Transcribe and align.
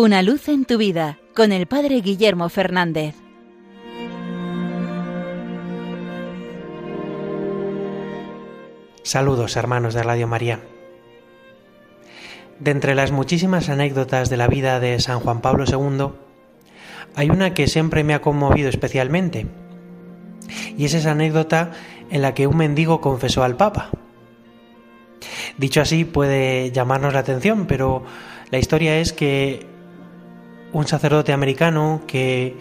Una 0.00 0.22
luz 0.22 0.46
en 0.48 0.64
tu 0.64 0.78
vida 0.78 1.18
con 1.34 1.50
el 1.50 1.66
Padre 1.66 2.00
Guillermo 2.00 2.48
Fernández. 2.48 3.16
Saludos 9.02 9.56
hermanos 9.56 9.94
de 9.94 10.04
Radio 10.04 10.28
María. 10.28 10.60
De 12.60 12.70
entre 12.70 12.94
las 12.94 13.10
muchísimas 13.10 13.68
anécdotas 13.70 14.30
de 14.30 14.36
la 14.36 14.46
vida 14.46 14.78
de 14.78 15.00
San 15.00 15.18
Juan 15.18 15.40
Pablo 15.40 15.64
II, 15.66 16.12
hay 17.16 17.30
una 17.30 17.52
que 17.52 17.66
siempre 17.66 18.04
me 18.04 18.14
ha 18.14 18.20
conmovido 18.20 18.68
especialmente, 18.68 19.48
y 20.76 20.84
es 20.84 20.94
esa 20.94 21.10
anécdota 21.10 21.72
en 22.08 22.22
la 22.22 22.34
que 22.34 22.46
un 22.46 22.56
mendigo 22.56 23.00
confesó 23.00 23.42
al 23.42 23.56
Papa. 23.56 23.90
Dicho 25.56 25.80
así 25.80 26.04
puede 26.04 26.70
llamarnos 26.70 27.14
la 27.14 27.18
atención, 27.18 27.66
pero 27.66 28.04
la 28.52 28.58
historia 28.58 29.00
es 29.00 29.12
que 29.12 29.76
un 30.72 30.86
sacerdote 30.86 31.32
americano 31.32 32.02
que 32.06 32.56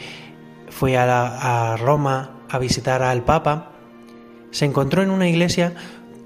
fue 0.70 0.97
a, 0.97 1.75
Roma 1.77 2.31
a 2.49 2.59
visitar 2.59 3.02
al 3.02 3.23
Papa 3.23 3.71
se 4.52 4.66
encontró 4.66 5.02
en 5.03 5.09
una 5.09 5.27
iglesia 5.27 5.73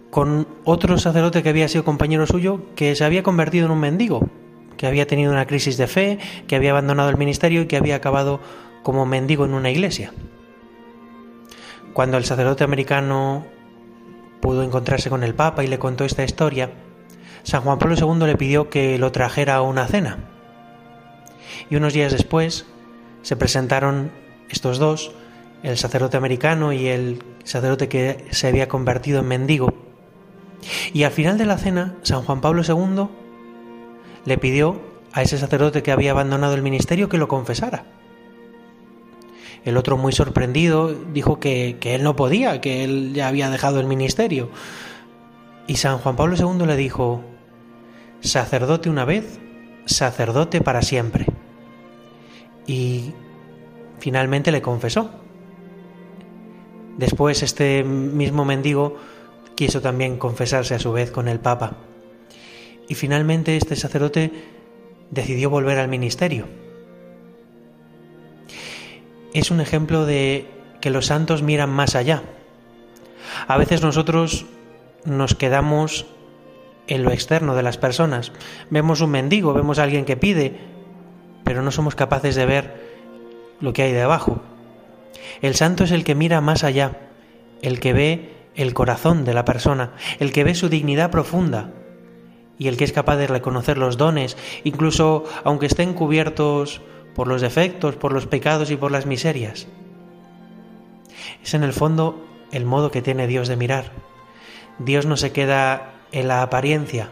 con 0.10 0.48
otro 0.64 0.98
sacerdote 0.98 1.42
que 1.42 1.50
había 1.50 1.68
sido 1.68 1.84
compañero 1.84 2.28
suyo 2.28 2.62
que 2.76 2.96
se 2.96 3.04
había 3.04 3.24
convertido 3.24 3.66
en 3.66 3.72
un 3.72 3.80
mendigo, 3.80 4.30
que 4.78 4.86
había 4.86 5.08
tenido 5.08 5.32
una 5.32 5.48
crisis 5.48 5.78
de 5.78 5.88
fe, 5.88 6.20
que 6.48 6.56
había 6.56 6.72
abandonado 6.72 7.10
el 7.10 7.18
ministerio 7.18 7.62
y 7.62 7.68
que 7.68 7.78
había 7.78 7.96
acabado 7.96 8.42
como 8.84 9.06
mendigo 9.06 9.46
en 9.46 9.54
una 9.54 9.72
iglesia. 9.72 10.12
Cuando 11.94 12.18
el 12.18 12.26
sacerdote 12.26 12.64
americano 12.64 13.46
pudo 14.42 14.64
encontrarse 14.64 15.10
con 15.10 15.24
el 15.24 15.34
Papa 15.34 15.64
y 15.64 15.68
le 15.68 15.80
contó 15.80 16.04
esta 16.04 16.24
historia, 16.24 16.72
San 17.44 17.62
Juan 17.62 17.80
Pablo 17.80 17.96
II 17.96 18.26
le 18.26 18.38
pidió 18.38 18.70
que 18.70 18.98
lo 18.98 19.12
trajera 19.12 19.56
a 19.56 19.62
una 19.62 19.88
cena. 19.88 20.41
Y 21.72 21.78
unos 21.78 21.94
días 21.94 22.12
después 22.12 22.66
se 23.22 23.38
presentaron 23.38 24.12
estos 24.50 24.78
dos, 24.78 25.14
el 25.64 25.78
sacerdote 25.78 26.18
americano 26.18 26.74
y 26.74 26.88
el 26.88 27.24
sacerdote 27.46 27.88
que 27.88 28.26
se 28.32 28.48
había 28.48 28.68
convertido 28.68 29.22
en 29.22 29.28
mendigo. 29.28 29.74
Y 30.94 31.04
al 31.04 31.12
final 31.12 31.38
de 31.38 31.46
la 31.46 31.58
cena, 31.58 31.96
San 32.04 32.24
Juan 32.24 32.42
Pablo 32.42 32.64
II 32.68 33.08
le 34.26 34.38
pidió 34.38 34.82
a 35.14 35.22
ese 35.22 35.38
sacerdote 35.38 35.82
que 35.82 35.94
había 35.94 36.12
abandonado 36.12 36.56
el 36.56 36.62
ministerio 36.62 37.08
que 37.08 37.18
lo 37.18 37.30
confesara. 37.30 37.86
El 39.64 39.78
otro, 39.78 39.96
muy 39.96 40.12
sorprendido, 40.12 40.94
dijo 41.14 41.40
que, 41.40 41.78
él 41.82 42.04
no 42.04 42.18
podía, 42.18 42.60
que 42.60 42.84
él 42.84 43.14
ya 43.14 43.30
había 43.30 43.50
dejado 43.50 43.80
el 43.80 43.86
ministerio. 43.86 44.50
Y 45.68 45.76
San 45.76 46.00
Juan 46.00 46.18
Pablo 46.18 46.36
II 46.36 46.66
le 46.66 46.76
dijo, 46.76 47.24
sacerdote 48.20 48.90
una 48.90 49.06
vez, 49.06 49.40
sacerdote 49.86 50.60
para 50.60 50.82
siempre. 50.82 51.31
Y 52.72 53.14
finalmente 54.00 54.52
le 54.52 54.62
confesó. 54.62 55.10
Después 56.98 57.44
este 57.44 57.84
mismo 57.84 58.46
mendigo 58.46 58.98
quiso 59.56 59.82
también 59.82 60.18
confesarse 60.18 60.76
a 60.76 60.80
su 60.80 60.92
vez 60.92 61.12
con 61.12 61.28
el 61.28 61.40
Papa. 61.40 61.78
Y 62.88 62.96
finalmente 62.96 63.58
este 63.58 63.76
sacerdote 63.76 64.32
decidió 65.10 65.50
volver 65.50 65.80
al 65.80 65.88
ministerio 65.88 66.46
es 69.34 69.52
un 69.52 69.62
ejemplo 69.62 70.06
de 70.06 70.48
que 70.80 70.90
los 70.90 71.08
santos 71.08 71.42
miran 71.42 71.70
más 71.70 71.96
allá. 71.96 72.24
A 73.48 73.58
veces 73.58 73.82
nosotros 73.82 74.46
nos 75.06 75.36
quedamos 75.36 76.06
en 76.88 77.04
lo 77.04 77.12
externo 77.12 77.56
de 77.56 77.64
las 77.64 77.78
personas. 77.78 78.32
Vemos 78.70 79.02
un 79.02 79.12
mendigo, 79.12 79.54
vemos 79.54 79.80
a 79.80 79.84
alguien 79.84 80.06
que 80.06 80.18
pide, 80.18 80.60
pero 81.44 81.62
no 81.62 81.72
somos 81.72 81.96
capaces 81.96 82.36
de 82.36 82.46
ver 82.46 82.92
lo 83.60 83.74
que 83.74 83.84
hay 83.84 83.92
debajo. 83.92 84.42
El 85.42 85.56
santo 85.56 85.84
es 85.84 85.92
el 85.92 86.04
que 86.04 86.16
mira 86.16 86.42
más 86.42 86.64
allá, 86.64 86.98
el 87.62 87.80
que 87.80 87.94
ve 87.94 88.34
el 88.56 88.74
corazón 88.74 89.24
de 89.24 89.34
la 89.34 89.46
persona, 89.46 89.92
el 90.20 90.32
que 90.32 90.44
ve 90.44 90.56
su 90.56 90.70
dignidad 90.70 91.12
profunda 91.12 91.72
y 92.58 92.68
el 92.68 92.78
que 92.78 92.84
es 92.84 92.94
capaz 92.94 93.18
de 93.18 93.28
reconocer 93.28 93.78
los 93.78 93.98
dones, 93.98 94.38
incluso 94.64 95.24
aunque 95.44 95.66
estén 95.66 95.94
cubiertos 95.94 96.82
por 97.16 97.28
los 97.28 97.42
defectos, 97.42 97.96
por 97.96 98.14
los 98.14 98.28
pecados 98.28 98.72
y 98.72 98.76
por 98.76 98.92
las 98.92 99.06
miserias. 99.06 99.68
Es 101.44 101.54
en 101.54 101.64
el 101.64 101.74
fondo 101.74 102.26
el 102.52 102.66
modo 102.66 102.92
que 102.92 103.02
tiene 103.02 103.28
Dios 103.28 103.48
de 103.48 103.56
mirar. 103.56 103.92
Dios 104.80 105.06
no 105.06 105.18
se 105.18 105.32
queda 105.32 105.94
en 106.12 106.28
la 106.28 106.42
apariencia, 106.42 107.10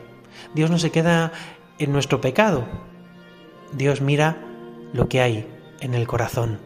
Dios 0.54 0.70
no 0.70 0.78
se 0.78 0.92
queda 0.92 1.32
en 1.78 1.92
nuestro 1.92 2.20
pecado, 2.22 2.66
Dios 3.74 4.02
mira 4.02 4.38
lo 4.94 5.08
que 5.08 5.22
hay 5.22 5.48
en 5.80 5.94
el 5.94 6.08
corazón. 6.08 6.60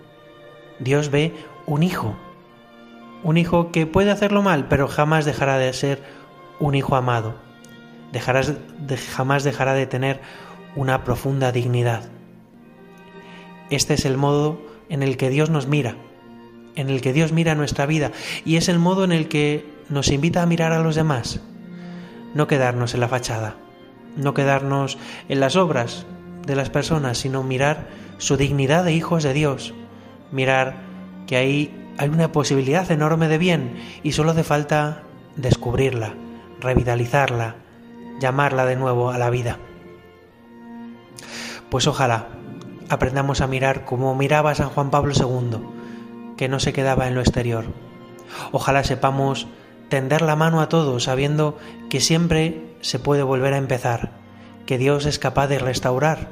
Dios 0.79 1.09
ve 1.09 1.33
un 1.65 1.83
hijo, 1.83 2.15
un 3.23 3.37
hijo 3.37 3.71
que 3.71 3.85
puede 3.85 4.11
hacerlo 4.11 4.41
mal, 4.41 4.67
pero 4.67 4.87
jamás 4.87 5.25
dejará 5.25 5.57
de 5.57 5.71
ser 5.73 6.01
un 6.59 6.75
hijo 6.75 6.95
amado, 6.95 7.35
jamás 9.11 9.43
dejará 9.43 9.73
de 9.73 9.85
tener 9.85 10.21
una 10.75 11.03
profunda 11.03 11.51
dignidad. 11.51 12.03
Este 13.69 13.93
es 13.93 14.05
el 14.05 14.17
modo 14.17 14.61
en 14.89 15.03
el 15.03 15.17
que 15.17 15.29
Dios 15.29 15.49
nos 15.49 15.67
mira, 15.67 15.95
en 16.75 16.89
el 16.89 17.01
que 17.01 17.13
Dios 17.13 17.31
mira 17.31 17.55
nuestra 17.55 17.85
vida 17.85 18.11
y 18.45 18.57
es 18.57 18.69
el 18.69 18.79
modo 18.79 19.03
en 19.03 19.11
el 19.11 19.27
que 19.27 19.65
nos 19.89 20.09
invita 20.11 20.41
a 20.41 20.45
mirar 20.45 20.71
a 20.71 20.81
los 20.81 20.95
demás. 20.95 21.41
No 22.33 22.47
quedarnos 22.47 22.93
en 22.93 22.99
la 22.99 23.07
fachada, 23.07 23.55
no 24.15 24.33
quedarnos 24.33 24.97
en 25.29 25.39
las 25.39 25.55
obras 25.55 26.05
de 26.45 26.55
las 26.55 26.69
personas, 26.69 27.17
sino 27.17 27.43
mirar 27.43 27.87
su 28.17 28.37
dignidad 28.37 28.83
de 28.83 28.93
hijos 28.93 29.23
de 29.23 29.33
Dios, 29.33 29.73
mirar 30.31 30.75
que 31.27 31.37
ahí 31.37 31.83
hay 31.97 32.09
una 32.09 32.31
posibilidad 32.31 32.89
enorme 32.91 33.27
de 33.27 33.37
bien 33.37 33.75
y 34.03 34.13
solo 34.13 34.31
hace 34.31 34.43
falta 34.43 35.03
descubrirla, 35.35 36.13
revitalizarla, 36.59 37.55
llamarla 38.19 38.65
de 38.65 38.75
nuevo 38.75 39.11
a 39.11 39.17
la 39.17 39.29
vida. 39.29 39.59
Pues 41.69 41.87
ojalá 41.87 42.27
aprendamos 42.89 43.41
a 43.41 43.47
mirar 43.47 43.85
como 43.85 44.15
miraba 44.15 44.55
San 44.55 44.69
Juan 44.69 44.91
Pablo 44.91 45.13
II, 45.15 45.57
que 46.37 46.47
no 46.47 46.59
se 46.59 46.73
quedaba 46.73 47.07
en 47.07 47.15
lo 47.15 47.21
exterior. 47.21 47.65
Ojalá 48.51 48.83
sepamos 48.83 49.47
tender 49.89 50.21
la 50.21 50.35
mano 50.35 50.61
a 50.61 50.69
todos 50.69 51.03
sabiendo 51.03 51.57
que 51.89 51.99
siempre 51.99 52.75
se 52.81 52.99
puede 52.99 53.23
volver 53.23 53.53
a 53.53 53.57
empezar, 53.57 54.22
que 54.65 54.77
Dios 54.77 55.05
es 55.05 55.19
capaz 55.19 55.47
de 55.47 55.59
restaurar, 55.59 56.31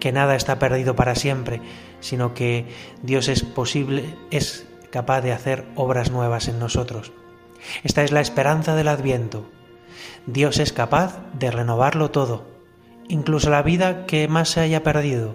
que 0.00 0.12
nada 0.12 0.36
está 0.36 0.58
perdido 0.58 0.96
para 0.96 1.14
siempre, 1.14 1.60
sino 2.00 2.34
que 2.34 2.66
Dios 3.02 3.28
es 3.28 3.42
posible, 3.42 4.16
es 4.30 4.66
capaz 4.90 5.20
de 5.20 5.32
hacer 5.32 5.64
obras 5.74 6.10
nuevas 6.10 6.48
en 6.48 6.58
nosotros. 6.58 7.12
Esta 7.84 8.02
es 8.02 8.12
la 8.12 8.20
esperanza 8.20 8.74
del 8.74 8.88
Adviento. 8.88 9.44
Dios 10.26 10.58
es 10.58 10.72
capaz 10.72 11.20
de 11.38 11.50
renovarlo 11.50 12.10
todo, 12.10 12.44
incluso 13.08 13.50
la 13.50 13.62
vida 13.62 14.06
que 14.06 14.28
más 14.28 14.50
se 14.50 14.60
haya 14.60 14.82
perdido 14.82 15.34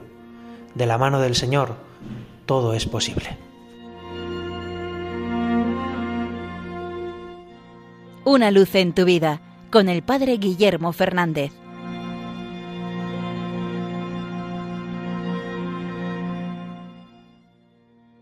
de 0.77 0.85
la 0.85 0.97
mano 0.97 1.19
del 1.19 1.35
Señor, 1.35 1.75
todo 2.45 2.73
es 2.73 2.85
posible. 2.85 3.37
Una 8.23 8.51
luz 8.51 8.75
en 8.75 8.93
tu 8.93 9.05
vida 9.05 9.41
con 9.71 9.89
el 9.89 10.03
Padre 10.03 10.37
Guillermo 10.37 10.93
Fernández. 10.93 11.51